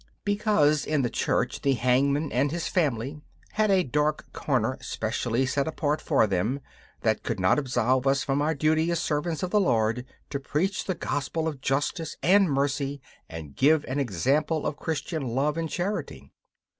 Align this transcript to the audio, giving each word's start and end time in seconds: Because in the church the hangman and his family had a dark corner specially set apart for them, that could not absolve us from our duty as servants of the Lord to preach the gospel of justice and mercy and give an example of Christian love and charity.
Because 0.23 0.83
in 0.83 1.03
the 1.03 1.11
church 1.11 1.61
the 1.61 1.73
hangman 1.73 2.31
and 2.31 2.49
his 2.49 2.67
family 2.67 3.21
had 3.51 3.69
a 3.69 3.83
dark 3.83 4.33
corner 4.33 4.79
specially 4.81 5.45
set 5.45 5.67
apart 5.67 6.01
for 6.01 6.25
them, 6.25 6.59
that 7.01 7.21
could 7.21 7.39
not 7.39 7.59
absolve 7.59 8.07
us 8.07 8.23
from 8.23 8.41
our 8.41 8.55
duty 8.55 8.89
as 8.89 8.99
servants 8.99 9.43
of 9.43 9.51
the 9.51 9.59
Lord 9.61 10.03
to 10.31 10.39
preach 10.39 10.85
the 10.85 10.95
gospel 10.95 11.47
of 11.47 11.61
justice 11.61 12.17
and 12.23 12.49
mercy 12.49 12.99
and 13.29 13.55
give 13.55 13.85
an 13.85 13.99
example 13.99 14.65
of 14.65 14.75
Christian 14.75 15.21
love 15.21 15.55
and 15.55 15.69
charity. 15.69 16.31